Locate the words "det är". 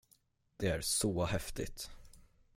0.57-0.81